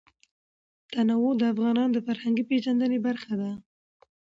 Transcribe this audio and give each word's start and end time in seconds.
تنوع 0.93 1.31
د 1.39 1.43
افغانانو 1.53 1.93
د 1.95 1.99
فرهنګي 2.07 2.43
پیژندنې 2.49 2.99
برخه 3.07 3.33
ده. 3.41 3.51